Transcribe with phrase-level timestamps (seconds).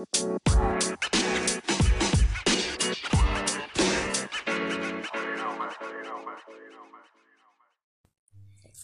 [0.00, 0.06] Hey,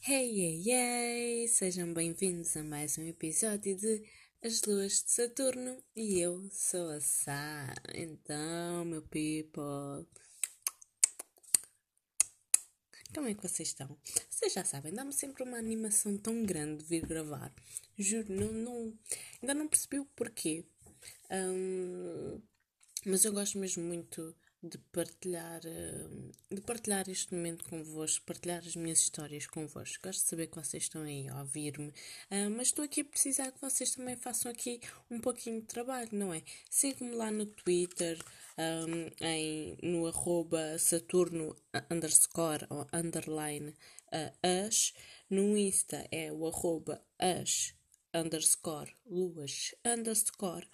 [0.05, 1.49] hey, hey!
[1.49, 4.05] Sejam bem-vindos a mais um episódio de
[4.45, 7.75] As Luas de Saturno e eu sou a Sá.
[7.95, 10.07] Então, meu people,
[13.15, 13.97] como é que vocês estão?
[14.29, 17.51] Vocês já sabem, dá-me sempre uma animação tão grande de vir gravar.
[17.97, 18.99] Juro, não, não,
[19.41, 20.67] ainda não percebi o porquê.
[21.31, 22.41] Um,
[23.05, 25.61] mas eu gosto mesmo muito de partilhar,
[26.51, 30.03] de partilhar este momento convosco, partilhar as minhas histórias convosco.
[30.03, 33.53] Gosto de saber que vocês estão aí a ouvir-me, uh, mas estou aqui a precisar
[33.53, 34.81] que vocês também façam aqui
[35.11, 36.43] um pouquinho de trabalho, não é?
[36.69, 38.19] Sigam-me lá no Twitter,
[38.59, 41.55] um, em, no arroba Saturno
[41.91, 44.93] underscore ou underline uh, as.
[45.29, 47.75] No Insta é o arroba as
[48.15, 50.67] underscore luas underscore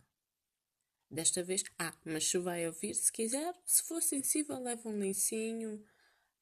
[1.10, 5.84] Desta vez, ah, mas se vai ouvir, se quiser, se for sensível, leva um lencinho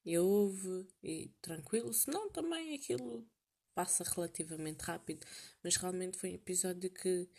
[0.05, 1.93] e ouve e tranquilo.
[1.93, 3.27] Se não, também aquilo
[3.73, 5.25] passa relativamente rápido.
[5.63, 7.29] Mas realmente foi um episódio que,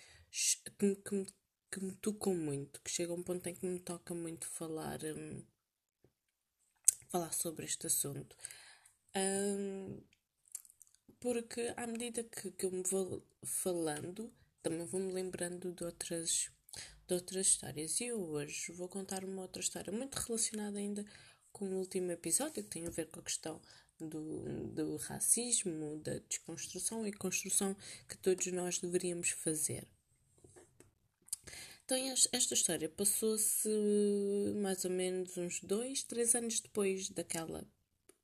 [0.79, 1.27] que, que, me,
[1.71, 5.01] que me tocou muito, que chega a um ponto em que me toca muito falar,
[5.05, 5.45] hum,
[7.09, 8.35] falar sobre este assunto.
[9.15, 10.03] Hum,
[11.19, 16.51] porque à medida que, que eu me vou falando, também vou-me lembrando de outras,
[17.07, 18.01] de outras histórias.
[18.01, 21.05] E hoje vou contar uma outra história muito relacionada ainda
[21.53, 23.61] com o último episódio, que tem a ver com a questão
[23.99, 27.77] do, do racismo, da desconstrução e construção
[28.09, 29.87] que todos nós deveríamos fazer.
[31.85, 31.99] Então,
[32.33, 33.69] esta história passou-se
[34.63, 37.67] mais ou menos uns dois, três anos depois daquela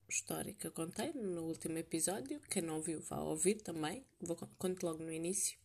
[0.09, 2.41] história que eu contei no último episódio.
[2.51, 4.05] Quem não ouviu, vá ouvir também.
[4.21, 5.59] Vou conto logo no início.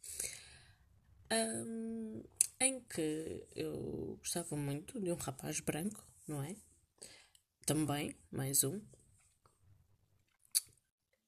[1.32, 2.24] Um,
[2.60, 6.56] em que eu gostava muito de um rapaz branco, não é?
[7.66, 8.82] Também, mais um.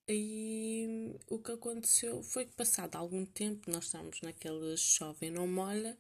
[0.07, 5.97] E o que aconteceu foi que, passado algum tempo, nós estávamos naquele chove não molha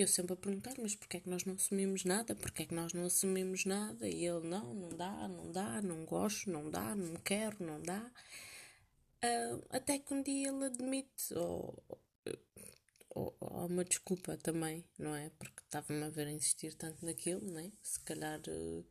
[0.00, 2.34] e eu sempre a perguntar, mas porquê é que nós não assumimos nada?
[2.34, 4.08] Porquê é que nós não assumimos nada?
[4.08, 8.10] E ele, não, não dá, não dá, não gosto, não dá, não quero, não dá.
[9.22, 11.84] Uh, até que um dia ele admite, ou,
[13.10, 15.30] ou, ou uma desculpa também, não é?
[15.38, 17.70] Porque estava-me a ver a insistir tanto naquilo, né?
[17.82, 18.82] Se calhar uh,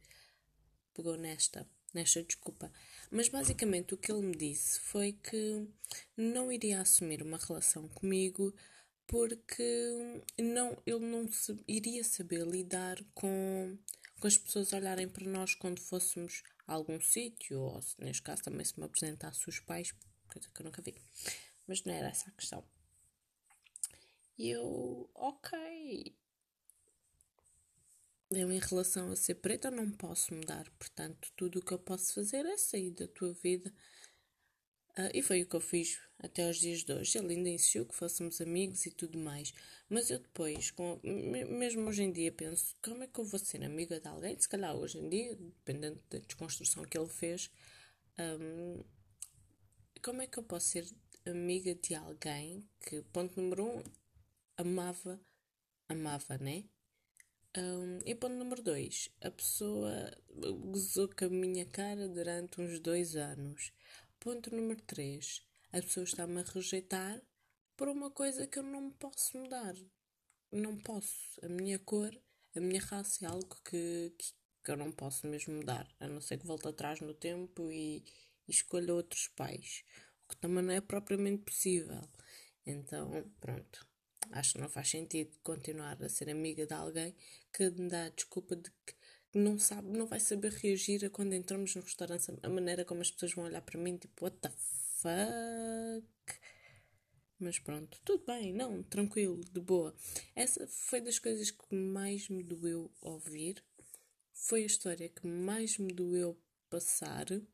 [0.94, 2.72] pegou nesta, nesta desculpa.
[3.10, 5.68] Mas basicamente o que ele me disse foi que
[6.16, 8.54] não iria assumir uma relação comigo
[9.10, 13.76] porque não, ele não se, iria saber lidar com,
[14.20, 18.44] com as pessoas olharem para nós quando fôssemos a algum sítio, ou se, neste caso
[18.44, 19.92] também se me apresentasse os pais,
[20.32, 20.96] coisa que eu nunca vi.
[21.68, 22.64] Mas não era essa a questão.
[24.38, 26.16] E eu, ok.
[28.30, 30.70] Eu, em relação a ser preta, não posso mudar.
[30.78, 33.74] Portanto, tudo o que eu posso fazer é sair da tua vida
[34.98, 37.18] Uh, e foi o que eu fiz até os dias de hoje.
[37.18, 39.54] Ele ainda insistiu que fôssemos amigos e tudo mais.
[39.88, 43.64] Mas eu depois, com, mesmo hoje em dia, penso: como é que eu vou ser
[43.64, 44.38] amiga de alguém?
[44.40, 47.50] Se calhar hoje em dia, dependendo da desconstrução que ele fez,
[48.20, 48.84] um,
[50.02, 50.88] como é que eu posso ser
[51.26, 53.84] amiga de alguém que, ponto número um,
[54.58, 55.20] amava,
[55.88, 56.66] amava, né?
[57.58, 60.12] Um, e ponto número dois, a pessoa
[60.72, 63.72] gozou com a minha cara durante uns dois anos.
[64.22, 65.42] Ponto número 3.
[65.72, 67.22] A pessoa está-me a rejeitar
[67.78, 69.74] por uma coisa que eu não posso mudar.
[70.52, 71.40] Não posso.
[71.42, 72.14] A minha cor,
[72.54, 75.88] a minha raça é algo que, que, que eu não posso mesmo mudar.
[76.02, 78.04] A não ser que volte atrás no tempo e,
[78.46, 79.86] e escolha outros pais.
[80.26, 82.06] O que também não é propriamente possível.
[82.66, 83.88] Então, pronto.
[84.32, 87.16] Acho que não faz sentido continuar a ser amiga de alguém
[87.54, 88.94] que me dá a desculpa de que
[89.34, 93.12] não sabe, não vai saber reagir a quando entramos no restaurante, a maneira como as
[93.12, 94.50] pessoas vão olhar para mim, tipo, what the
[94.98, 96.08] fuck?
[97.40, 99.96] Mas pronto, tudo bem, não, tranquilo, de boa.
[100.36, 103.64] Essa foi das coisas que mais me doeu ouvir,
[104.34, 106.38] foi a história que mais me doeu
[106.70, 107.28] passar.
[107.32, 107.48] Um,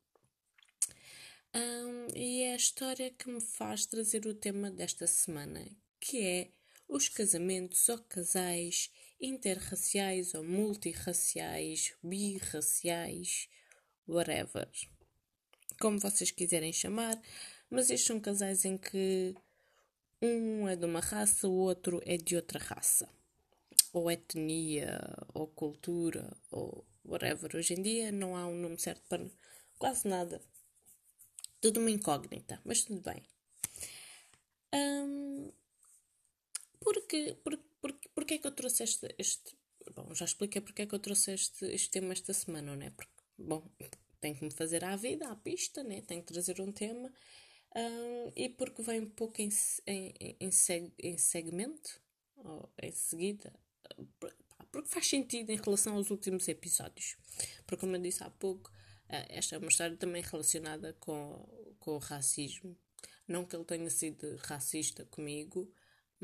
[2.15, 5.65] e é a história que me faz trazer o tema desta semana,
[5.99, 6.49] que é
[6.87, 13.49] os casamentos ou casais interraciais ou multirraciais, birraciais,
[14.07, 14.69] whatever.
[15.79, 17.19] Como vocês quiserem chamar,
[17.69, 19.35] mas estes são casais em que
[20.21, 23.09] um é de uma raça, o outro é de outra raça.
[23.91, 24.99] Ou etnia,
[25.33, 27.55] ou cultura, ou whatever.
[27.55, 29.25] Hoje em dia não há um nome certo para
[29.77, 30.41] quase nada.
[31.61, 33.23] Tudo uma incógnita, mas tudo bem.
[34.73, 35.51] Um,
[36.85, 39.57] porque, porque, porque, porque é que eu trouxe este, este.
[39.95, 42.91] Bom, já expliquei porque é que eu trouxe este, este tema esta semana, não é?
[42.91, 43.67] Porque, bom,
[44.21, 46.01] tenho que me fazer à vida, à pista, né?
[46.01, 47.11] tenho que trazer um tema.
[47.75, 49.49] Um, e porque vem um pouco em,
[49.87, 51.99] em, em, seg, em segmento,
[52.37, 53.51] ou em seguida,
[54.71, 57.17] porque faz sentido em relação aos últimos episódios.
[57.65, 58.71] Porque, como eu disse há pouco,
[59.09, 62.77] eh, esta é uma história também relacionada com, com o racismo.
[63.27, 65.71] Não que ele tenha sido racista comigo,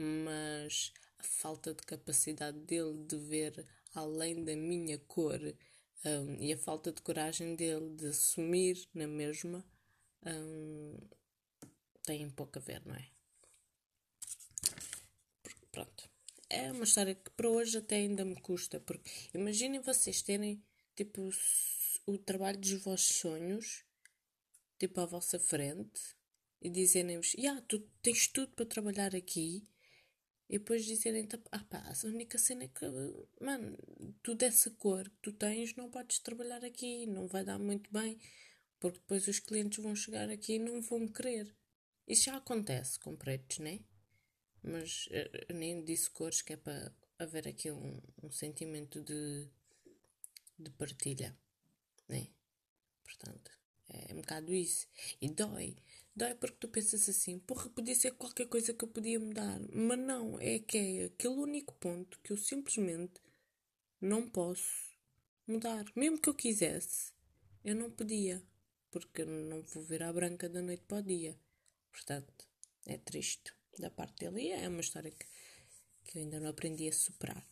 [0.02, 5.40] mas a falta de capacidade dele de ver além da minha cor
[6.04, 9.66] um, e a falta de coragem dele de assumir na mesma
[10.26, 10.98] um,
[12.04, 13.08] tem pouco a ver, não é?
[15.72, 16.10] Pronto.
[16.50, 20.62] É uma história que para hoje até ainda me custa, porque imaginem vocês terem
[20.96, 21.30] tipo
[22.06, 23.86] o trabalho dos vossos sonhos
[24.78, 26.02] tipo à vossa frente
[26.60, 29.64] e dizerem-vos, yeah, tu tens tudo para trabalhar aqui
[30.52, 32.86] e depois dizerem, ah pá, a única cena é que,
[33.40, 33.78] mano,
[34.22, 38.20] tu dessa cor que tu tens não podes trabalhar aqui, não vai dar muito bem,
[38.78, 41.56] porque depois os clientes vão chegar aqui e não vão querer.
[42.06, 43.80] Isso já acontece com pretos, né?
[44.62, 49.48] Mas eh, eu nem disse cores que é para haver aqui um, um sentimento de,
[50.60, 51.34] de partilha,
[52.10, 52.28] né?
[53.06, 53.52] Portanto,
[53.88, 54.86] é um bocado isso.
[55.22, 55.78] E dói.
[56.22, 59.60] Dói porque tu pensas assim, porra, podia ser qualquer coisa que eu podia mudar.
[59.74, 63.20] Mas não, é que é aquele único ponto que eu simplesmente
[64.00, 64.96] não posso
[65.48, 65.84] mudar.
[65.96, 67.12] Mesmo que eu quisesse,
[67.66, 68.40] eu não podia.
[68.92, 71.36] Porque não vou ver a branca da noite para o dia.
[71.92, 72.48] Portanto,
[72.86, 74.44] é triste da parte dele.
[74.44, 75.26] E é uma história que,
[76.04, 77.44] que eu ainda não aprendi a superar.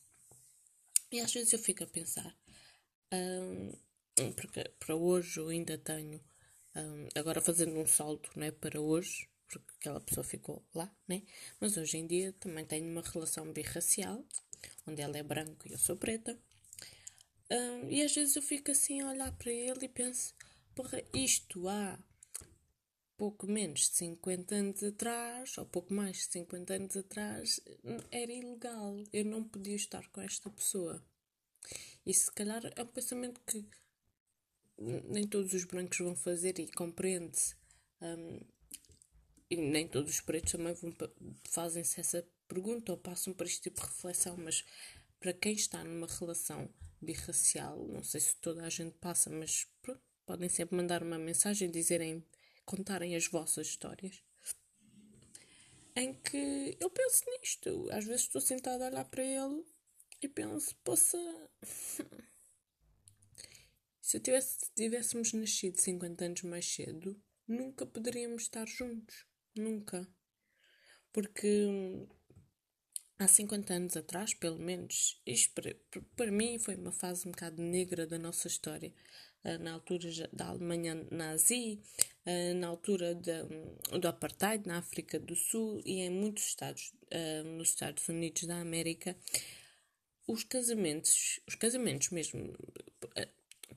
[1.11, 2.37] E às vezes eu fico a pensar,
[3.11, 3.71] hum,
[4.33, 6.23] porque para hoje eu ainda tenho
[7.15, 11.23] agora fazendo um salto né, para hoje, porque aquela pessoa ficou lá, né?
[11.59, 14.23] Mas hoje em dia também tenho uma relação birracial,
[14.85, 16.37] onde ela é branca e eu sou preta.
[17.51, 20.35] Um, e às vezes eu fico assim a olhar para ele e penso,
[20.75, 21.97] porra, isto há
[23.17, 27.59] pouco menos de 50 anos atrás, ou pouco mais de 50 anos atrás,
[28.11, 29.03] era ilegal.
[29.11, 31.03] Eu não podia estar com esta pessoa.
[32.05, 33.65] E se calhar é um pensamento que
[34.79, 37.55] nem todos os brancos vão fazer e compreende-se.
[38.01, 38.39] Um,
[39.49, 40.93] e nem todos os pretos também vão,
[41.43, 44.63] fazem-se essa pergunta ou passam por este tipo de reflexão, mas
[45.19, 46.69] para quem está numa relação
[47.01, 51.69] birracial, não sei se toda a gente passa, mas pronto, podem sempre mandar uma mensagem,
[51.69, 52.23] dizerem,
[52.65, 54.21] contarem as vossas histórias.
[55.95, 57.89] Em que eu penso nisto.
[57.91, 59.65] Às vezes estou sentada a olhar para ele
[60.21, 61.17] e penso, poça.
[64.09, 67.15] Se tivesse, tivéssemos nascido 50 anos mais cedo,
[67.47, 69.23] nunca poderíamos estar juntos.
[69.55, 70.07] Nunca.
[71.13, 72.07] Porque hum,
[73.19, 75.75] há 50 anos atrás, pelo menos, isto para,
[76.15, 78.91] para mim foi uma fase um bocado negra da nossa história.
[79.43, 81.79] Ah, na altura da Alemanha nazi,
[82.25, 87.69] ah, na altura do apartheid na África do Sul e em muitos estados ah, nos
[87.69, 89.15] Estados Unidos da América,
[90.27, 92.55] os casamentos, os casamentos mesmo,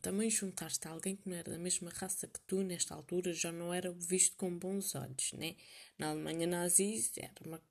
[0.02, 3.52] também juntar-te a alguém que não era da mesma raça que tu, nesta altura, já
[3.52, 5.54] não era visto com bons olhos, né?
[5.96, 7.62] Na Alemanha nazi, era uma...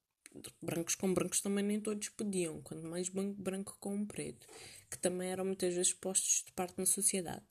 [0.61, 4.47] brancos com brancos também nem todos podiam, quanto mais branco com preto,
[4.89, 7.43] que também eram muitas vezes postos de parte na sociedade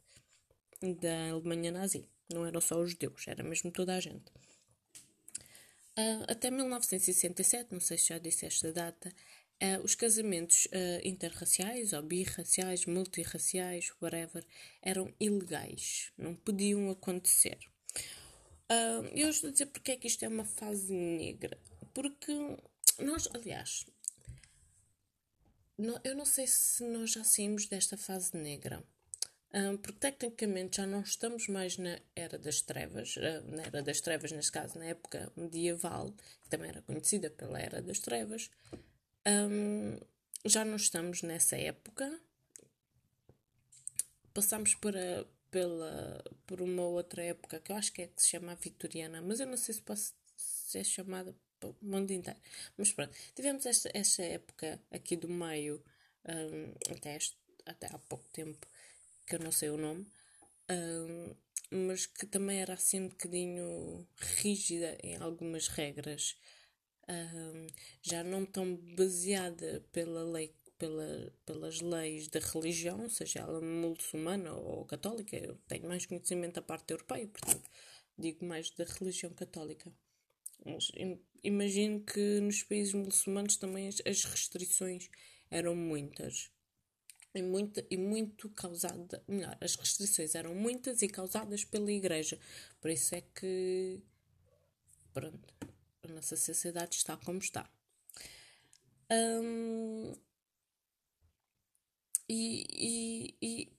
[0.81, 2.09] da Alemanha nazi.
[2.33, 4.31] Não eram só os judeus, era mesmo toda a gente.
[5.99, 9.13] Uh, até 1967, não sei se já disse esta data,
[9.63, 14.43] Uh, os casamentos uh, interraciais ou birraciais, multirraciais, whatever,
[14.81, 17.59] eram ilegais, não podiam acontecer.
[18.71, 21.59] Uh, eu estou a dizer porque é que isto é uma fase negra.
[21.93, 22.33] Porque
[23.01, 23.85] nós, aliás,
[25.77, 28.83] não, eu não sei se nós já saímos desta fase negra.
[29.83, 33.15] porque tecnicamente já não estamos mais na era das trevas,
[33.49, 36.13] na era das trevas, neste caso, na época medieval,
[36.43, 38.51] que também era conhecida pela era das trevas,
[39.27, 39.99] um,
[40.45, 42.21] já não estamos nessa época.
[44.33, 48.53] Passamos para, pela, por uma outra época, que eu acho que é que se chama
[48.53, 52.39] a Vitoriana, mas eu não sei se posso ser chamada para o mundo inteiro.
[52.77, 55.83] Mas pronto, tivemos esta, esta época aqui do meio,
[56.27, 57.37] um, até, este,
[57.67, 58.67] até há pouco tempo,
[59.27, 60.07] que eu não sei o nome,
[60.71, 61.35] um,
[61.87, 66.37] mas que também era assim um bocadinho rígida em algumas regras,
[68.03, 74.87] já não tão baseada pela lei pela, pelas leis da religião, seja ela muçulmana ou
[74.87, 77.71] católica, eu tenho mais conhecimento da parte europeia, portanto,
[78.19, 79.93] digo mais da religião católica.
[80.65, 80.91] Mas
[81.45, 85.11] imagino que nos países muçulmanos também as, as restrições
[85.51, 86.51] eram muitas.
[87.35, 92.39] E, muita, e muito causada, melhor, as restrições eram muitas e causadas pela igreja.
[92.81, 94.01] Por isso é que,
[95.13, 95.55] pronto,
[96.11, 97.69] nossa sociedade está como está.
[99.11, 100.15] Hum,
[102.33, 103.73] e, e, e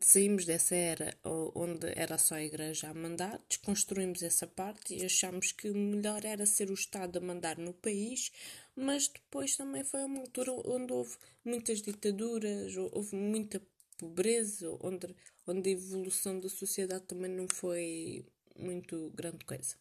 [0.00, 1.14] saímos dessa era
[1.54, 6.46] onde era só a igreja a mandar, desconstruímos essa parte e achamos que melhor era
[6.46, 8.32] ser o Estado a mandar no país,
[8.74, 11.14] mas depois também foi uma altura onde houve
[11.44, 13.60] muitas ditaduras, houve muita
[13.98, 15.14] pobreza, onde,
[15.46, 18.24] onde a evolução da sociedade também não foi
[18.56, 19.76] muito grande coisa.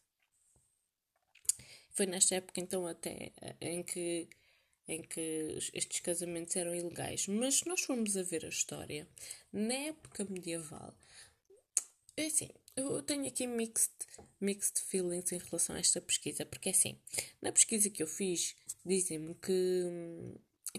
[1.98, 4.30] Foi nesta época então até em que
[4.88, 7.28] em que estes casamentos eram ilegais.
[7.28, 9.08] Mas se nós formos a ver a história,
[9.52, 10.94] na época medieval,
[12.16, 13.92] é assim, eu tenho aqui mixed,
[14.40, 16.98] mixed feelings em relação a esta pesquisa, porque é assim,
[17.42, 19.84] na pesquisa que eu fiz, dizem-me que,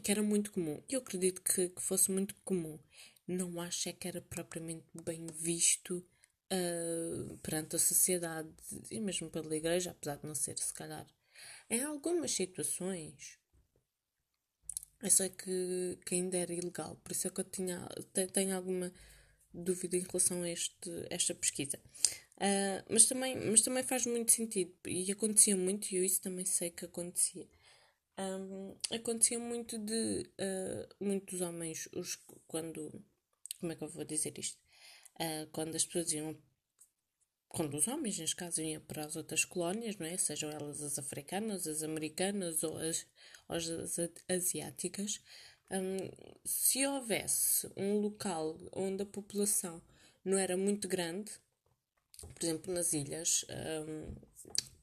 [0.02, 0.80] que era muito comum.
[0.88, 2.78] Eu acredito que, que fosse muito comum.
[3.26, 6.02] Não acho é que era propriamente bem visto
[6.52, 8.48] uh, perante a sociedade
[8.90, 11.06] e mesmo pela igreja, apesar de não ser, se calhar.
[11.70, 13.38] Em algumas situações,
[15.02, 17.88] eu sei que, que ainda era ilegal, por isso é que eu tinha,
[18.32, 18.92] tenho alguma
[19.52, 21.78] dúvida em relação a este, esta pesquisa.
[22.36, 26.44] Uh, mas, também, mas também faz muito sentido e acontecia muito, e eu isso também
[26.44, 27.48] sei que acontecia.
[28.18, 33.04] Um, acontecia muito de uh, muitos homens, os, quando.
[33.60, 34.58] Como é que eu vou dizer isto?
[35.20, 36.36] Uh, quando as pessoas iam
[37.48, 40.16] quando os homens, neste caso, iam para as outras colónias, não é?
[40.18, 43.06] sejam elas as africanas, as americanas ou as,
[43.48, 43.98] ou as
[44.28, 45.20] asiáticas,
[45.70, 45.96] um,
[46.44, 49.82] se houvesse um local onde a população
[50.24, 51.32] não era muito grande,
[52.20, 53.44] por exemplo, nas ilhas,
[53.86, 54.14] um,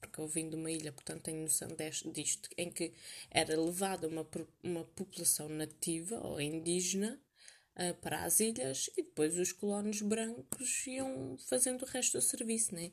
[0.02, 2.94] porque eu vim de uma ilha, portanto tenho noção deste, disto, em que
[3.30, 4.28] era levada uma,
[4.64, 7.20] uma população nativa ou indígena
[7.78, 12.74] uh, para as ilhas e depois os colonos brancos iam fazendo o resto do serviço,
[12.74, 12.92] né?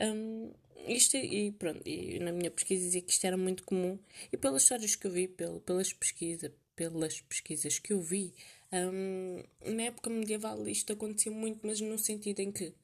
[0.00, 0.52] Um,
[0.86, 3.98] isto, e pronto, e na minha pesquisa dizia que isto era muito comum
[4.32, 8.34] e pelas histórias que eu vi, pelo, pelas, pesquisa, pelas pesquisas que eu vi,
[8.72, 9.44] um,
[9.74, 12.74] na época medieval isto acontecia muito, mas no sentido em que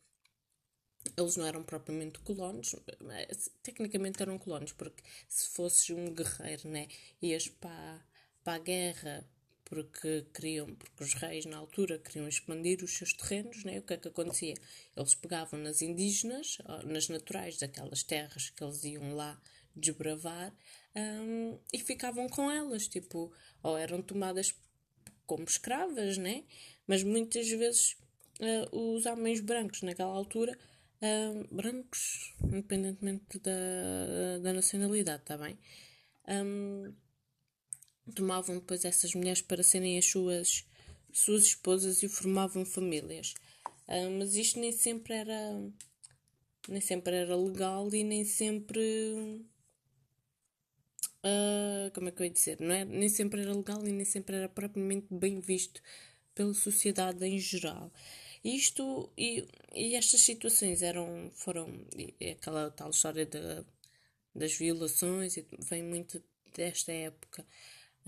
[1.17, 2.77] eles não eram propriamente colonos,
[3.63, 6.89] tecnicamente eram colonos, porque se fosses um guerreiro, né,
[7.23, 8.05] ias para,
[8.45, 9.27] para a guerra
[9.69, 13.79] porque queriam, porque os reis na altura queriam expandir os seus terrenos, né?
[13.79, 14.55] o que é que acontecia?
[14.97, 19.41] Eles pegavam nas indígenas, nas naturais daquelas terras que eles iam lá
[19.77, 20.53] desbravar
[20.97, 23.33] um, e ficavam com elas, tipo,
[23.63, 24.55] ou eram tomadas
[25.27, 26.45] como escravas, né?
[26.87, 27.97] Mas muitas vezes
[28.41, 30.59] uh, os homens brancos naquela altura,
[31.03, 35.59] uh, brancos, independentemente da, da nacionalidade, está bem?
[36.27, 36.93] Um,
[38.15, 40.65] tomavam depois essas mulheres para serem as suas,
[41.12, 43.35] suas esposas e formavam famílias.
[43.87, 45.61] Uh, mas isto nem sempre era
[46.69, 48.81] nem sempre era legal e nem sempre
[51.25, 52.85] uh, como é que eu ia dizer não é?
[52.85, 55.83] nem sempre era legal e nem sempre era propriamente bem visto
[56.35, 57.91] pela sociedade em geral
[58.45, 61.67] isto e, e estas situações eram foram
[62.31, 63.65] aquela tal história de,
[64.35, 65.38] das violações
[65.71, 66.23] vem muito
[66.55, 67.45] desta época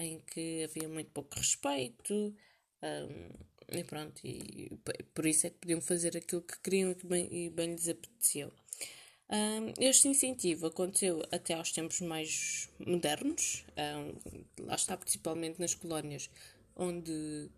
[0.00, 2.34] em que havia muito pouco respeito,
[2.82, 4.70] um, e pronto, e,
[5.14, 7.88] por isso é que podiam fazer aquilo que queriam e, que bem, e bem lhes
[7.88, 8.52] apeteceu.
[9.28, 16.28] Um, este incentivo aconteceu até aos tempos mais modernos, um, lá está principalmente nas colónias
[16.74, 17.48] onde,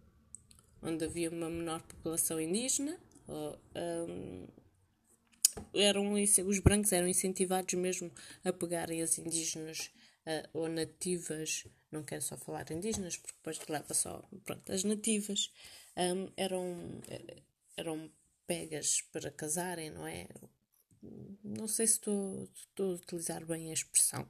[0.82, 4.46] onde havia uma menor população indígena, um,
[5.72, 8.10] eram, os brancos eram incentivados mesmo
[8.44, 9.90] a pegarem as indígenas
[10.26, 14.22] uh, ou nativas não quero só falar indígenas, porque depois leva só.
[14.44, 15.52] Pronto, as nativas
[15.96, 17.00] um, eram,
[17.76, 18.10] eram
[18.46, 20.26] pegas para casarem, não é?
[21.44, 24.26] Não sei se estou, estou a utilizar bem a expressão,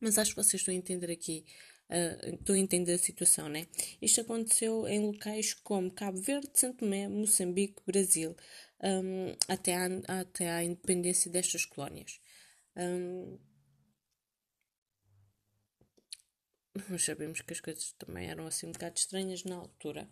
[0.00, 1.44] mas acho que vocês estão a entender aqui
[1.90, 3.66] Uh, a entender a situação, né?
[4.00, 8.36] Isto aconteceu em locais como Cabo Verde, Santo Tomé, Moçambique, Brasil,
[8.80, 9.88] um, até, à,
[10.20, 12.20] até à independência destas colónias.
[12.76, 13.36] Um,
[16.88, 20.08] nós sabemos que as coisas também eram assim um bocado estranhas na altura.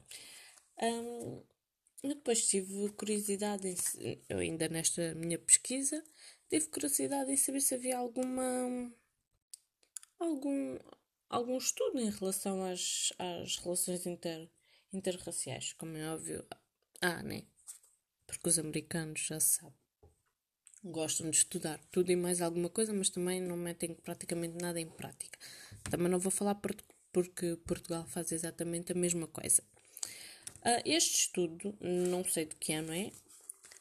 [0.81, 1.43] Um,
[2.03, 6.03] depois tive curiosidade, em, eu ainda nesta minha pesquisa,
[6.49, 8.93] tive curiosidade em saber se havia alguma
[10.19, 10.79] algum,
[11.29, 14.49] algum estudo em relação às, às relações inter,
[14.93, 16.47] interraciais, como é óbvio.
[17.01, 17.45] Ah, né?
[18.27, 19.88] Porque os americanos já sabem.
[20.85, 24.89] Gostam de estudar tudo e mais alguma coisa, mas também não metem praticamente nada em
[24.89, 25.39] prática.
[25.91, 26.55] Também não vou falar
[27.13, 29.63] porque Portugal faz exatamente a mesma coisa.
[30.61, 33.11] Uh, este estudo, não sei de que ano é,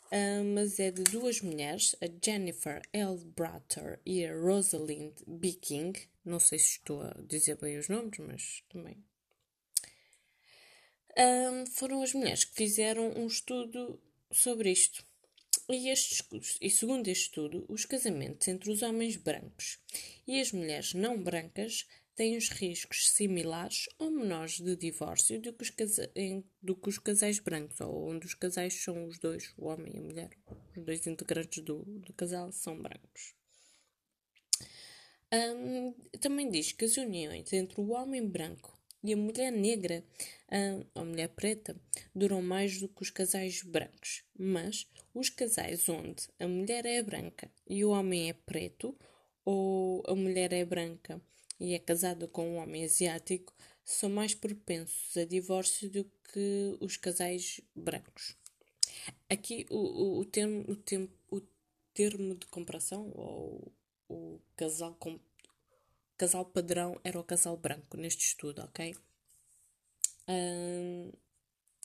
[0.08, 3.18] Uh, mas é de duas mulheres, a Jennifer L.
[3.36, 5.52] Bratter e a Rosalind B.
[5.52, 6.00] King.
[6.24, 9.04] Não sei se estou a dizer bem os nomes, mas também.
[11.12, 14.02] Uh, foram as mulheres que fizeram um estudo
[14.32, 15.04] sobre isto.
[15.70, 16.24] E, este,
[16.62, 19.80] e segundo este estudo, os casamentos entre os homens brancos
[20.26, 25.64] e as mulheres não brancas têm os riscos similares ou menores de divórcio do que
[25.64, 26.10] os, casa
[26.62, 29.98] do que os casais brancos, ou onde os casais são os dois, o homem e
[30.00, 30.30] a mulher,
[30.76, 33.36] os dois integrantes do, do casal são brancos.
[35.34, 40.04] Um, também diz que as uniões entre o homem branco e a mulher negra,
[40.52, 41.76] um, a mulher preta,
[42.14, 44.24] duram mais do que os casais brancos.
[44.38, 48.98] Mas os casais onde a mulher é branca e o homem é preto,
[49.46, 51.22] ou a mulher é branca
[51.60, 53.54] e é casada com um homem asiático
[53.88, 58.36] são mais propensos a divórcio do que os casais brancos.
[59.30, 61.42] Aqui o, o, o, termo, o, termo, o
[61.94, 63.74] termo de comparação, ou
[64.10, 65.18] o casal, com,
[66.18, 68.96] casal padrão, era o casal branco neste estudo, ok?
[70.28, 71.12] Um,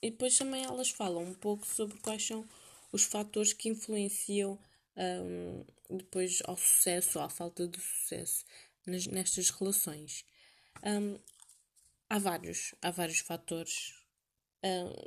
[0.03, 2.49] e depois também elas falam um pouco sobre quais são
[2.91, 4.59] os fatores que influenciam
[4.97, 5.65] um,
[5.97, 8.45] depois ao sucesso ou à falta de sucesso
[8.87, 10.25] nas, nestas relações.
[10.83, 11.19] Um,
[12.11, 13.95] há vários, há vários fatores.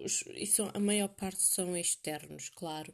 [0.04, 2.94] Os, e são, a maior parte são externos, claro.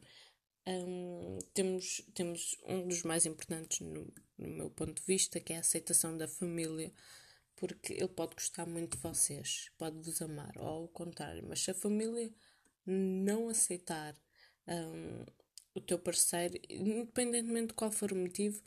[0.67, 5.57] Um, temos, temos um dos mais importantes no, no meu ponto de vista, que é
[5.57, 6.93] a aceitação da família,
[7.55, 11.71] porque ele pode gostar muito de vocês, pode vos amar, ou ao contrário, mas se
[11.71, 12.31] a família
[12.85, 14.15] não aceitar
[14.67, 15.25] um,
[15.73, 18.61] o teu parceiro, independentemente de qual for o motivo,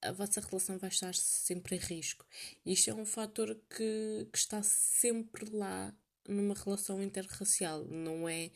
[0.00, 2.24] a vossa relação vai estar sempre em risco.
[2.64, 5.94] Isto é um fator que, que está sempre lá
[6.26, 7.84] numa relação interracial.
[7.84, 8.50] Não é,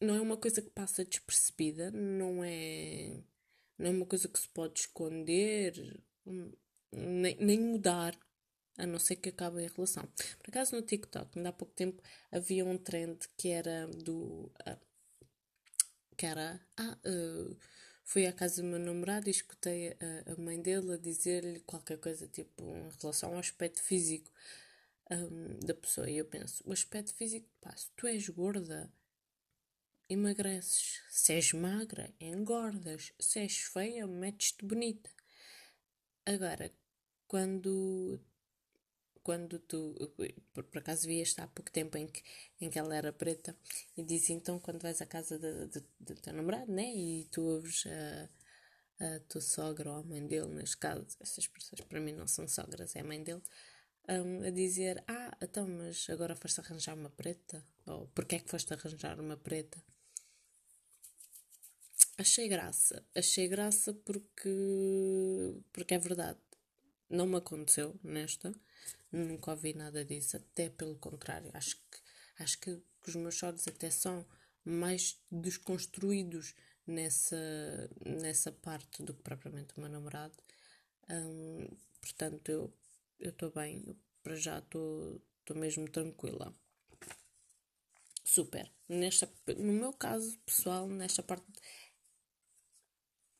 [0.00, 3.22] não é uma coisa que passa despercebida, não é,
[3.78, 6.00] não é uma coisa que se pode esconder,
[6.92, 8.18] nem, nem mudar,
[8.76, 10.04] a não ser que acabe a relação.
[10.38, 14.50] Por acaso no TikTok, ainda há pouco tempo, havia um trend que era do.
[14.66, 14.78] Uh,
[16.16, 16.60] que era.
[16.76, 17.56] Ah, uh,
[18.08, 21.98] Fui à casa do meu namorado e escutei a, a mãe dele a dizer-lhe qualquer
[21.98, 24.30] coisa tipo em relação ao aspecto físico
[25.10, 26.08] um, da pessoa.
[26.08, 28.90] E eu penso: o aspecto físico, pá, se tu és gorda,
[30.08, 31.00] emagreces.
[31.10, 33.12] Se és magra, engordas.
[33.18, 35.10] Se és feia, metes-te bonita.
[36.24, 36.70] Agora,
[37.26, 38.20] quando
[39.22, 39.94] quando tu,
[40.54, 42.22] por, por acaso vi este há pouco tempo em que,
[42.62, 43.54] em que ela era preta
[43.94, 46.94] e disse então quando vais à casa de teu namorado, né?
[46.94, 48.30] E tu ouves a,
[49.04, 52.48] a tua sogra ou a mãe dele, neste caso, essas pessoas para mim não são
[52.48, 53.42] sogras, é a mãe dele,
[54.08, 57.62] um, a dizer, ah, então, mas agora foste arranjar uma preta?
[57.86, 59.78] Ou porquê é que foste arranjar uma preta?
[62.18, 64.50] Achei graça, achei graça porque,
[65.72, 66.38] porque é verdade,
[67.08, 68.52] não me aconteceu nesta,
[69.10, 71.50] Nunca ouvi nada disso, até pelo contrário.
[71.54, 71.98] Acho que,
[72.42, 74.26] acho que, os meus sogros até são
[74.62, 76.54] mais desconstruídos
[76.86, 77.36] nessa,
[78.04, 80.34] nessa parte do que propriamente o meu namorado.
[81.08, 81.66] Um,
[82.02, 82.50] portanto,
[83.18, 85.22] eu estou bem, eu para já estou
[85.54, 86.54] mesmo tranquila.
[88.22, 88.70] Super.
[88.86, 89.26] Nesta,
[89.56, 91.46] no meu caso pessoal, nesta parte.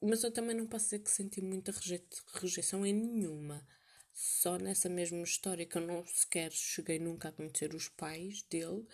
[0.00, 1.72] Mas eu também não posso dizer que senti muita
[2.40, 3.66] rejeição em nenhuma.
[4.12, 8.86] Só nessa mesma história que eu não sequer cheguei nunca a conhecer os pais dele,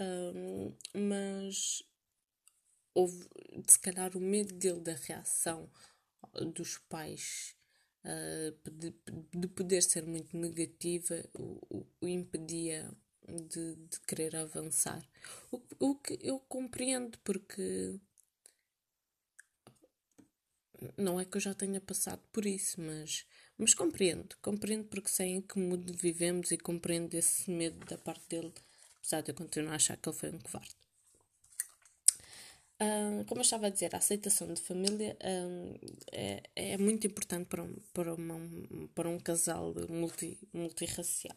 [0.00, 1.82] um, mas
[2.94, 3.28] houve
[3.66, 5.70] se calhar o medo dele da reação
[6.54, 7.54] dos pais
[8.04, 8.94] uh, de,
[9.34, 12.90] de, poder ser muito negativa o, o impedia
[13.28, 15.02] de, de, querer avançar.
[15.50, 18.00] O, o que eu compreendo porque
[20.96, 23.26] não é que eu já tenha passado por isso, mas,
[23.58, 24.36] mas compreendo.
[24.42, 28.52] Compreendo porque sei em que mundo vivemos e compreendo esse medo da parte dele,
[28.98, 30.76] apesar de eu continuar a achar que ele foi um covarde.
[32.80, 35.78] Uh, como eu estava a dizer, a aceitação de família uh,
[36.10, 38.40] é, é muito importante para um, para uma,
[38.92, 41.36] para um casal multi, multirracial.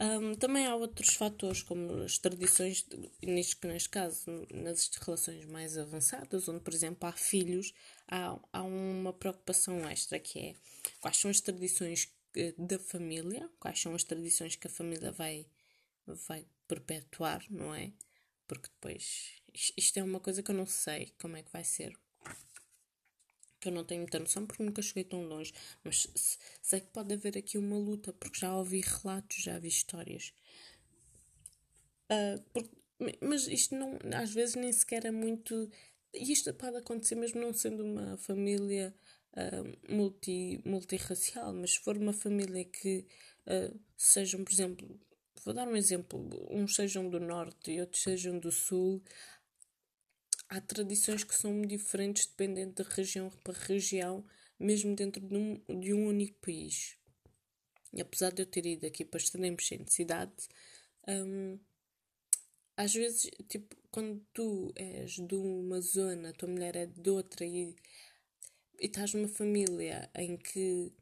[0.00, 2.86] Um, também há outros fatores, como as tradições,
[3.20, 7.74] neste, neste caso, nas relações mais avançadas, onde, por exemplo, há filhos,
[8.06, 10.54] há, há uma preocupação extra que é
[11.00, 15.46] quais são as tradições eh, da família, quais são as tradições que a família vai,
[16.06, 17.92] vai perpetuar, não é?
[18.46, 19.32] Porque depois,
[19.76, 21.92] isto é uma coisa que eu não sei como é que vai ser
[23.60, 25.52] que eu não tenho muita noção porque nunca cheguei tão longe,
[25.84, 30.32] mas sei que pode haver aqui uma luta, porque já ouvi relatos, já vi histórias.
[32.10, 32.70] Uh, porque,
[33.20, 35.70] mas isto não, às vezes nem sequer é muito.
[36.14, 38.94] E isto pode acontecer mesmo não sendo uma família
[39.34, 43.06] uh, multi, multirracial, mas se for uma família que
[43.46, 45.00] uh, sejam, por exemplo,
[45.44, 49.02] vou dar um exemplo, uns sejam do norte e outros sejam do sul,
[50.48, 54.24] há tradições que são diferentes dependendo de região para região,
[54.58, 56.96] mesmo dentro de um, de um único país.
[57.92, 60.48] E apesar de eu ter ido aqui para extremos sem necessidade,
[61.06, 61.58] um,
[62.76, 67.74] às vezes, tipo, quando tu és de uma zona, tua mulher é de outra e,
[68.80, 70.92] e estás numa família em que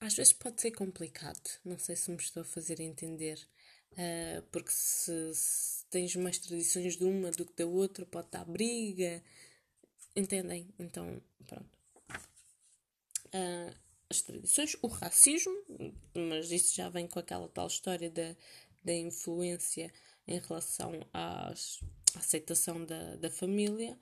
[0.00, 3.46] às vezes pode ser complicado, não sei se me estou a fazer entender,
[3.92, 8.44] uh, porque se, se tens mais tradições de uma do que da outra, pode dar
[8.44, 9.22] briga.
[10.14, 10.68] Entendem?
[10.78, 11.78] Então, pronto.
[13.26, 13.74] Uh,
[14.10, 15.54] as tradições, o racismo,
[16.14, 18.34] mas isso já vem com aquela tal história da,
[18.82, 19.92] da influência
[20.26, 21.52] em relação à
[22.14, 23.98] aceitação da, da família,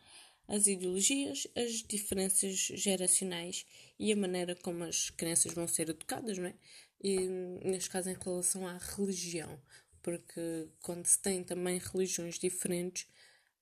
[0.48, 3.66] as ideologias, as diferenças geracionais
[3.98, 6.54] e a maneira como as crianças vão ser educadas, não é?
[7.00, 9.60] E, neste caso, em relação à religião
[10.06, 13.08] porque quando se tem também religiões diferentes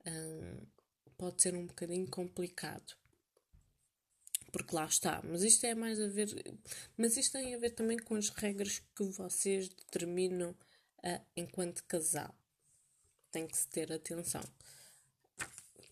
[0.06, 0.66] hum,
[1.16, 2.94] pode ser um bocadinho complicado.
[4.52, 6.28] Porque lá está, mas isto é mais a ver,
[6.98, 12.34] mas isto tem a ver também com as regras que vocês determinam uh, enquanto casal.
[13.32, 14.44] Tem que se ter atenção.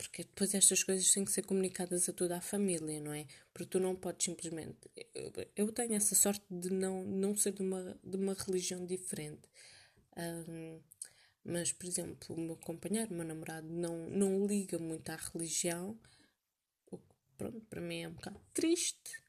[0.03, 3.25] Porque depois estas coisas têm que ser comunicadas a toda a família, não é?
[3.55, 4.91] Porque tu não podes simplesmente.
[5.55, 9.49] Eu tenho essa sorte de não, não ser de uma, de uma religião diferente.
[10.17, 10.81] Um,
[11.45, 15.97] mas, por exemplo, o meu companheiro, o meu namorado, não, não liga muito à religião,
[16.91, 19.23] o que, pronto, para mim é um bocado triste.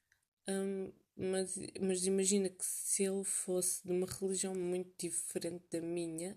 [0.48, 6.36] Um, mas, mas imagina que se ele fosse de uma religião muito diferente da minha,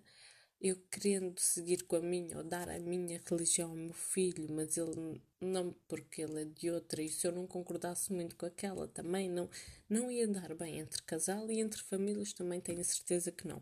[0.60, 4.76] eu querendo seguir com a minha ou dar a minha religião ao meu filho, mas
[4.76, 8.88] ele não porque ele é de outra, e se eu não concordasse muito com aquela
[8.88, 9.48] também, não,
[9.88, 13.58] não ia dar bem entre casal e entre famílias, também tenho certeza que não.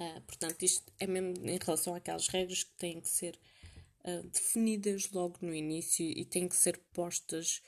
[0.00, 3.38] Uh, portanto, isto é mesmo em relação àquelas regras que têm que ser
[4.04, 7.62] uh, definidas logo no início e têm que ser postas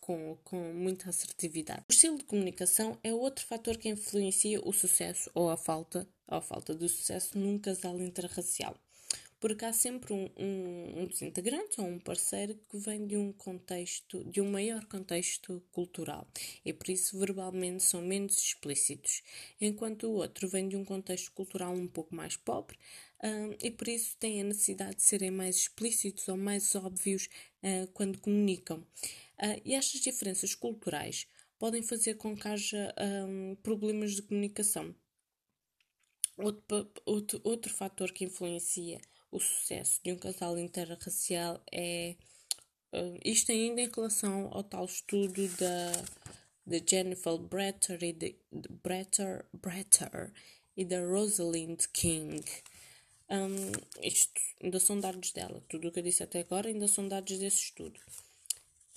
[0.00, 1.84] com, com muita assertividade.
[1.88, 6.38] O estilo de comunicação é outro fator que influencia o sucesso ou a falta, ou
[6.38, 8.76] a falta de sucesso num casal interracial.
[9.38, 13.32] Porque há sempre um, um, um, dos integrantes ou um parceiro que vem de um
[13.32, 16.26] contexto, de um maior contexto cultural.
[16.64, 19.22] E por isso verbalmente são menos explícitos,
[19.60, 22.78] enquanto o outro vem de um contexto cultural um pouco mais pobre
[23.22, 27.28] um, e por isso têm a necessidade de serem mais explícitos ou mais óbvios
[27.62, 28.78] uh, quando comunicam.
[28.78, 31.26] Uh, e estas diferenças culturais
[31.58, 32.94] podem fazer com que haja
[33.26, 34.94] um, problemas de comunicação.
[36.36, 39.00] Outro, outro, outro fator que influencia
[39.32, 42.16] o sucesso de um casal interracial é
[42.92, 46.04] uh, isto ainda em relação ao tal estudo da
[46.66, 50.32] de Jennifer Bretter e de, de Bretter, Bretter
[50.76, 52.44] e da Rosalind King.
[53.28, 55.62] Um, isto ainda são dados dela.
[55.68, 58.00] Tudo o que eu disse até agora ainda são dados desse estudo.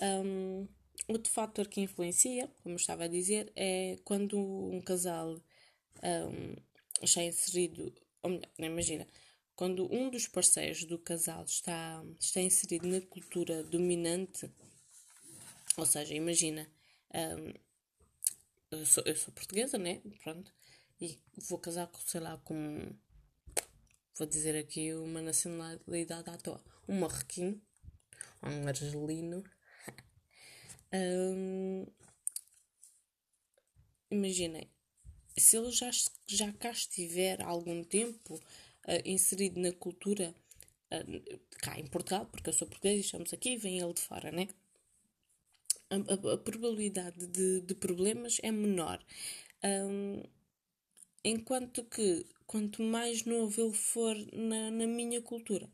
[0.01, 0.67] Um,
[1.07, 5.39] outro fator que influencia, como eu estava a dizer, é quando um casal
[6.03, 6.55] um,
[7.01, 9.07] está inserido, ou melhor, imagina,
[9.55, 14.49] quando um dos parceiros do casal está, está inserido na cultura dominante,
[15.75, 16.69] ou seja, imagina,
[17.13, 17.53] um,
[18.71, 20.01] eu, sou, eu sou portuguesa, né?
[20.23, 20.53] Pronto,
[21.01, 21.17] e
[21.49, 22.93] vou casar com, sei lá, com.
[24.19, 26.61] Vou dizer aqui uma nacionalidade à toa.
[26.89, 27.61] Um marroquino,
[28.43, 29.41] um argelino.
[30.93, 31.85] um,
[34.11, 34.69] imaginem,
[35.37, 35.89] se ele já,
[36.27, 40.35] já cá estiver há algum tempo, uh, inserido na cultura
[40.91, 44.33] uh, cá em Portugal, porque eu sou português e estamos aqui, vem ele de fora,
[44.33, 44.49] né?
[45.89, 49.01] a, a, a probabilidade de, de, problemas é menor.
[49.63, 50.23] Um,
[51.23, 55.69] enquanto que quanto mais novo ele for na, na minha cultura,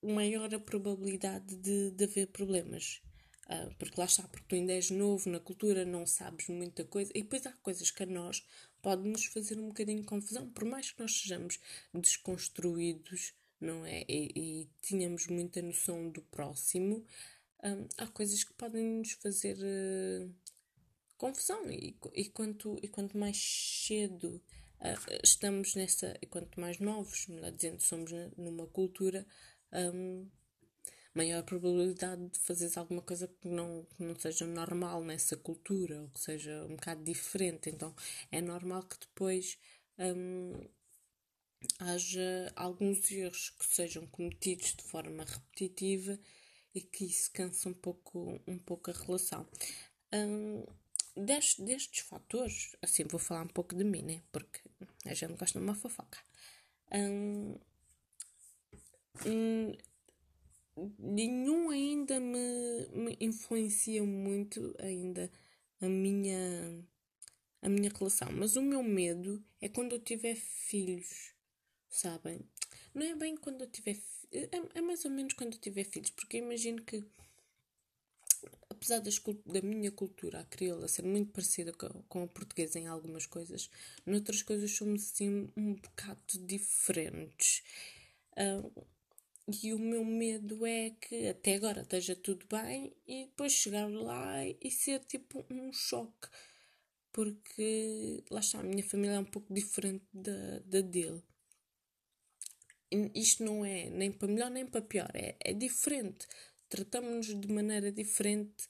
[0.00, 3.02] maior a probabilidade de, de haver problemas.
[3.48, 7.10] Uh, porque lá está, porque tu ainda és novo na cultura, não sabes muita coisa,
[7.16, 8.46] e depois há coisas que a nós
[8.80, 11.58] podem nos fazer um bocadinho de confusão, por mais que nós sejamos
[11.92, 14.04] desconstruídos, não é?
[14.08, 17.04] E, e tínhamos muita noção do próximo,
[17.64, 20.32] um, ah, há coisas que podem nos fazer uh,
[21.16, 24.40] confusão, e, e, quanto, e quanto mais cedo
[25.22, 29.26] estamos nessa, e quanto mais novos, melhor dizendo, somos numa cultura.
[29.72, 30.28] Um,
[31.16, 36.08] maior probabilidade de fazeres alguma coisa que não, que não seja normal nessa cultura ou
[36.10, 37.70] que seja um bocado diferente.
[37.70, 37.94] Então
[38.30, 39.58] é normal que depois
[39.98, 40.68] hum,
[41.78, 46.18] haja alguns erros que sejam cometidos de forma repetitiva
[46.74, 49.48] e que isso cansa um pouco, um pouco a relação.
[50.12, 50.66] Hum,
[51.16, 54.22] destes, destes fatores, assim vou falar um pouco de mim, né?
[54.30, 54.60] Porque
[55.04, 56.18] a gente gosta de uma fofoca.
[56.92, 57.58] Hum,
[59.26, 59.72] hum
[60.98, 65.30] nenhum ainda me, me influencia muito ainda
[65.80, 66.84] a minha
[67.62, 71.32] a minha relação, mas o meu medo é quando eu tiver filhos,
[71.88, 72.40] sabem?
[72.94, 73.96] Não é bem quando eu tiver
[74.32, 77.04] é, é mais ou menos quando eu tiver filhos, porque eu imagino que
[78.86, 83.68] apesar das, da minha cultura crioula ser muito parecida com, a portuguesa em algumas coisas,
[84.04, 87.64] noutras coisas somos assim um bocado diferentes.
[88.32, 88.86] Uh,
[89.62, 94.44] e o meu medo é que até agora esteja tudo bem e depois chegar lá
[94.46, 96.28] e ser tipo um choque.
[97.12, 101.22] Porque lá está, a minha família é um pouco diferente da, da dele.
[103.14, 106.26] Isto não é nem para melhor nem para pior, é, é diferente.
[106.68, 108.68] Tratamos-nos de maneira diferente,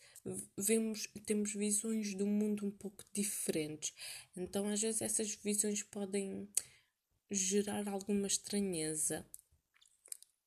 [0.57, 3.93] vemos, temos visões do mundo um pouco diferentes.
[4.37, 6.49] Então, às vezes, essas visões podem
[7.31, 9.25] gerar alguma estranheza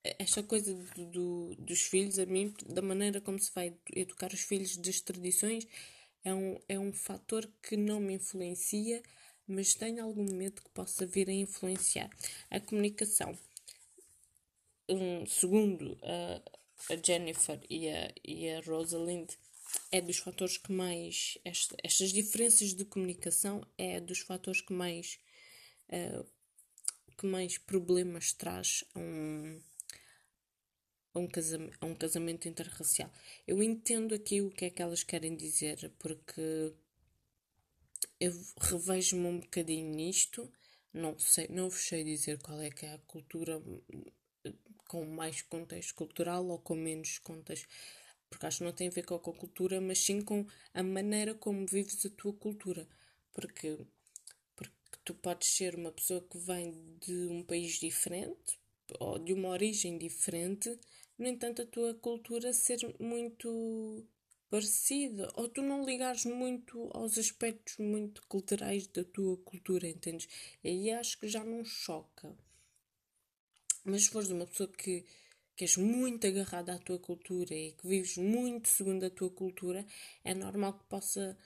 [0.03, 4.41] esta coisa do, do, dos filhos, a mim, da maneira como se vai educar os
[4.41, 5.67] filhos das tradições,
[6.23, 9.01] é um, é um fator que não me influencia,
[9.47, 12.09] mas tenho algum medo que possa vir a influenciar.
[12.49, 13.37] A comunicação,
[14.87, 16.41] um, segundo a,
[16.89, 19.29] a Jennifer e a, e a Rosalind,
[19.91, 21.37] é dos fatores que mais.
[21.43, 25.19] Esta, estas diferenças de comunicação é dos fatores que mais.
[25.89, 26.25] Uh,
[27.17, 29.59] que mais problemas traz a um,
[31.13, 33.11] a um, casamento, a um casamento interracial.
[33.45, 36.73] Eu entendo aqui o que é que elas querem dizer, porque
[38.19, 40.49] eu revejo-me um bocadinho nisto.
[40.93, 43.61] Não sei, não vos sei dizer qual é que é a cultura
[44.89, 47.67] com mais contexto cultural ou com menos contexto,
[48.29, 51.35] porque acho que não tem a ver com a cultura, mas sim com a maneira
[51.35, 52.87] como vives a tua cultura.
[53.31, 53.77] Porque,
[54.55, 58.59] porque tu podes ser uma pessoa que vem de um país diferente
[58.99, 60.75] ou de uma origem diferente,
[61.19, 64.03] no entanto, a tua cultura ser muito
[64.49, 70.27] parecida, ou tu não ligares muito aos aspectos muito culturais da tua cultura, entendes?
[70.63, 72.35] E aí acho que já não choca.
[73.89, 75.05] Mas se fores uma pessoa que,
[75.55, 79.85] que és muito agarrada à tua cultura e que vives muito segundo a tua cultura,
[80.23, 81.37] é normal que possa,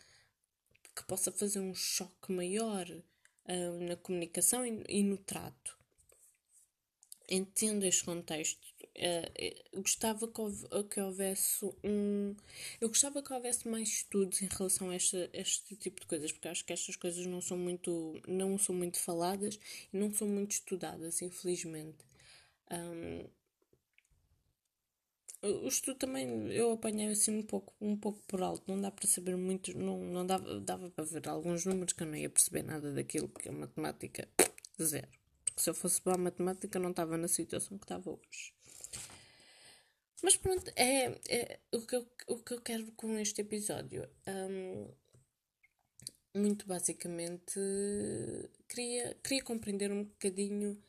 [0.95, 5.77] que possa fazer um choque maior uh, na comunicação e, e no trato.
[7.29, 12.36] Entendo este contexto Uh, gostava que, que houvesse um.
[12.79, 16.47] Eu gostava que houvesse mais estudos em relação a este, este tipo de coisas, porque
[16.47, 19.60] acho que estas coisas não são muito, não são muito faladas
[19.91, 21.97] e não são muito estudadas, infelizmente.
[22.71, 23.28] Um,
[25.43, 29.06] o estudo também eu apanhei assim um pouco, um pouco por alto, não dá para
[29.08, 32.63] saber muito, não, não dava, dava para ver alguns números que eu não ia perceber
[32.63, 34.28] nada daquilo, porque a matemática,
[34.82, 35.08] zero.
[35.43, 38.54] Porque se eu fosse boa a matemática, não estava na situação que estava hoje.
[40.23, 44.10] Mas pronto, é, é o, que eu, o que eu quero com este episódio.
[44.26, 44.88] Um,
[46.34, 47.60] muito basicamente,
[48.69, 50.82] queria, queria compreender um bocadinho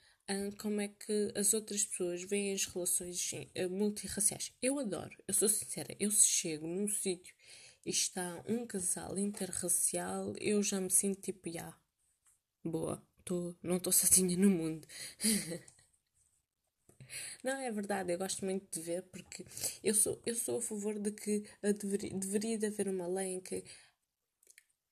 [0.58, 4.52] como é que as outras pessoas veem as relações uh, multirraciais.
[4.62, 7.34] Eu adoro, eu sou sincera, eu se chego num sítio
[7.84, 11.76] e está um casal interracial, eu já me sinto tipo, já,
[12.64, 14.87] boa, tô, não estou sozinha no mundo.
[17.42, 19.44] Não, é verdade, eu gosto muito de ver porque
[19.82, 23.40] eu sou, eu sou a favor de que deveria, deveria de haver uma lei em
[23.40, 23.62] que,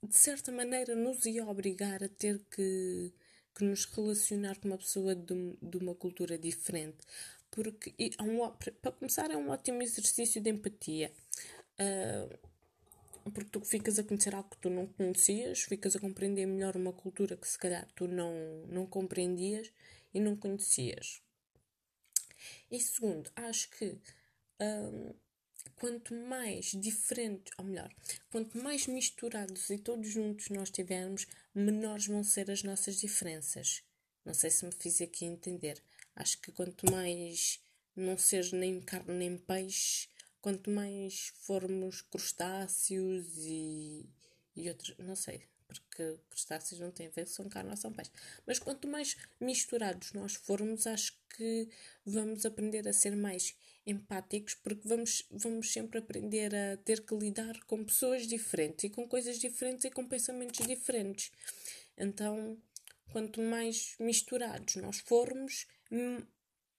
[0.03, 3.13] de certa maneira, nos ia obrigar a ter que,
[3.55, 6.99] que nos relacionar com uma pessoa de, de uma cultura diferente.
[7.51, 11.13] Porque, e, um, para começar, é um ótimo exercício de empatia.
[11.79, 12.51] Uh,
[13.31, 16.93] porque tu ficas a conhecer algo que tu não conhecias, ficas a compreender melhor uma
[16.93, 18.33] cultura que se calhar tu não,
[18.69, 19.71] não compreendias
[20.13, 21.23] e não conhecias.
[22.71, 23.97] E segundo, acho que
[24.61, 25.15] hum,
[25.77, 27.93] quanto mais diferentes, ou melhor,
[28.31, 33.83] quanto mais misturados e todos juntos nós tivermos, menores vão ser as nossas diferenças.
[34.25, 35.83] Não sei se me fiz aqui entender.
[36.15, 37.61] Acho que quanto mais
[37.95, 40.09] não seres nem carne nem peixe,
[40.41, 44.09] quanto mais formos crustáceos e,
[44.57, 45.43] e outros, não sei,
[45.81, 48.11] porque crustáceos não têm a ver se são carne ou são peixe.
[48.47, 51.69] Mas quanto mais misturados nós formos, acho que
[52.05, 53.55] vamos aprender a ser mais
[53.87, 59.09] empáticos, porque vamos, vamos sempre aprender a ter que lidar com pessoas diferentes e com
[59.09, 61.33] coisas diferentes e com pensamentos diferentes.
[61.97, 62.57] Então,
[63.11, 65.67] quanto mais misturados nós formos,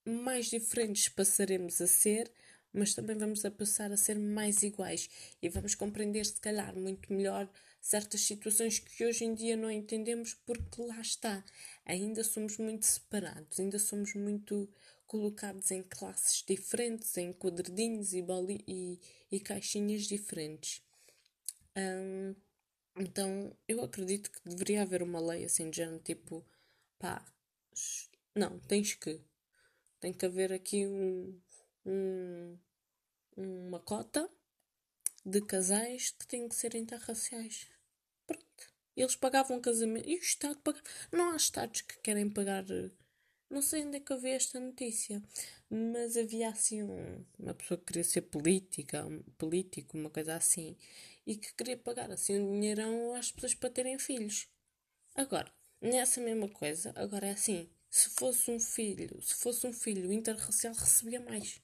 [0.06, 2.32] mais diferentes passaremos a ser,
[2.72, 5.10] mas também vamos a passar a ser mais iguais
[5.42, 7.50] e vamos compreender, se calhar, muito melhor
[7.84, 11.44] certas situações que hoje em dia não entendemos, porque lá está,
[11.86, 14.70] ainda somos muito separados, ainda somos muito
[15.06, 18.24] colocados em classes diferentes, em quadradinhos e,
[18.66, 20.82] e, e caixinhas diferentes.
[21.76, 22.34] Um,
[22.96, 26.46] então, eu acredito que deveria haver uma lei assim de género, tipo,
[26.98, 27.26] pá,
[28.34, 29.20] não, tens que.
[30.00, 31.40] Tem que haver aqui um,
[31.86, 32.58] um,
[33.38, 34.30] uma cota
[35.26, 37.73] de casais que têm que ser interraciais.
[38.96, 40.84] Eles pagavam casamento e o Estado pagava.
[41.12, 42.64] Não há Estados que querem pagar.
[43.50, 45.22] Não sei onde é que eu vi esta notícia,
[45.70, 50.76] mas havia assim um, uma pessoa que queria ser política, um político, uma coisa assim,
[51.26, 54.48] e que queria pagar assim um dinheirão às pessoas para terem filhos.
[55.16, 60.12] Agora, nessa mesma coisa, agora é assim, se fosse um filho, se fosse um filho
[60.12, 61.62] interracial recebia mais.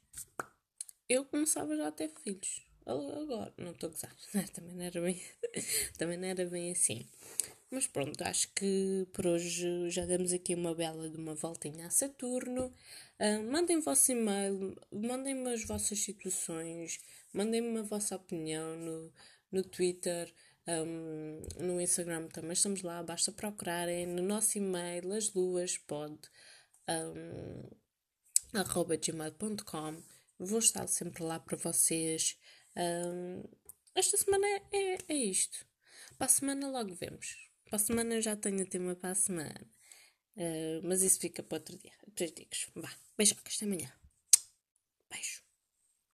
[1.07, 2.68] Eu começava já a ter filhos.
[2.89, 4.15] Agora, não estou a gozar,
[4.53, 5.21] também não era bem,
[5.97, 7.05] também não era bem assim.
[7.71, 11.89] Mas pronto, acho que por hoje já demos aqui uma bela de uma voltinha a
[11.91, 12.73] Saturno.
[13.19, 16.99] Uh, mandem vosso e-mail, mandem-me as vossas situações,
[17.31, 19.13] mandem-me a vossa opinião no,
[19.51, 20.33] no Twitter,
[20.67, 26.19] um, no Instagram também estamos lá, basta procurarem no nosso e-mail asluaspod
[26.87, 27.69] um,
[28.53, 30.01] arroba gmail.com
[30.37, 32.37] vou estar sempre lá para vocês
[32.77, 33.43] um,
[33.95, 35.65] esta semana é, é, isto.
[36.17, 37.35] Para a semana logo vemos.
[37.65, 39.67] Para a semana eu já tenho tema para a semana.
[40.35, 41.93] Uh, mas isso fica para outro dia.
[42.15, 43.91] Três dias vá, beijocas, até amanhã.
[45.09, 45.38] Beijo